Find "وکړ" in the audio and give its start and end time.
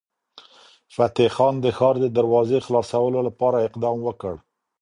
4.03-4.33